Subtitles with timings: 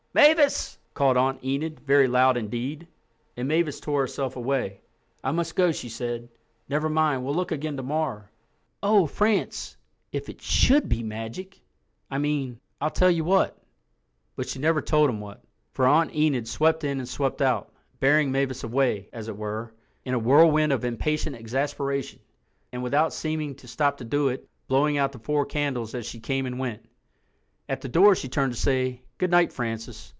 [0.13, 2.85] "MAVIS!" called Aunt Enid very loud indeed;
[3.37, 4.81] and Mavis tore herself away.
[5.23, 6.27] "I must go," she said.
[6.67, 8.23] "Never mind, we'll look again tomorrow.
[8.83, 9.77] Oh, France,
[10.11, 11.61] if it should be—magic,
[12.09, 13.57] I mean—I'll tell you what—"
[14.35, 17.71] But she never told him what, for Aunt Enid swept in and swept out,
[18.01, 19.71] bearing Mavis away, as it were,
[20.03, 22.19] in a whirlwind of impatient exasperation,
[22.73, 26.19] and, without seeming to stop to do it, blowing out the four candles as she
[26.19, 26.83] came and went.
[27.69, 30.09] At the door she turned to say, "Good night, Francis.